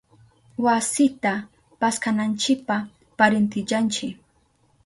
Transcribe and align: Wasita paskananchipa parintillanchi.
Wasita 0.65 1.33
paskananchipa 1.79 2.75
parintillanchi. 3.17 4.07